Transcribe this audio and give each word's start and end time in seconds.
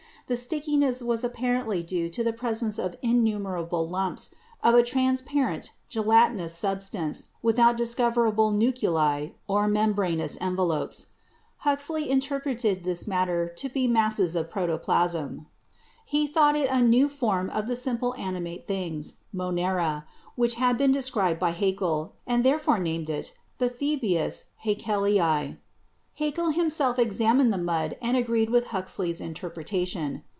The 0.27 0.37
stickiness 0.37 1.01
was 1.03 1.25
apparently 1.25 1.83
due 1.83 2.07
to 2.11 2.23
the 2.23 2.31
pres 2.31 2.63
ence 2.63 2.79
of 2.79 2.95
innumerable 3.01 3.85
lumps 3.85 4.33
of 4.63 4.75
a 4.75 4.81
transparent 4.83 5.71
gelatinous 5.89 6.55
substance 6.55 7.25
without 7.43 7.75
discoverable 7.75 8.51
nuclei 8.51 9.31
or 9.49 9.67
membranous, 9.67 10.37
envelopes. 10.39 11.07
Huxley 11.67 12.09
interpreted 12.09 12.85
this 12.85 13.05
matter 13.07 13.49
to 13.57 13.67
be 13.67 13.87
masses 13.89 14.31
55 14.35 14.45
56 14.45 14.53
BIOLOGY 14.53 14.69
of 14.69 14.79
protoplasm. 14.79 15.45
He 16.05 16.27
thought 16.27 16.55
it 16.55 16.69
a 16.71 16.81
new 16.81 17.09
form 17.09 17.49
of 17.49 17.67
the 17.67 17.75
simple 17.75 18.15
animate 18.17 18.65
things 18.69 19.15
(Monera) 19.35 20.05
which 20.37 20.53
had 20.55 20.77
been 20.77 20.93
described 20.93 21.41
by 21.41 21.51
Haeckel, 21.51 22.13
and 22.25 22.45
therefore 22.45 22.79
named 22.79 23.09
it 23.09 23.33
Bathybius 23.59 24.45
Haeckelii. 24.63 25.57
Haeckel 26.15 26.49
himself 26.49 26.99
examined 26.99 27.53
the 27.53 27.57
mud 27.57 27.95
and 28.01 28.17
agreed 28.17 28.49
with 28.49 28.67
Huxley's 28.67 29.21
interpretation. 29.21 30.23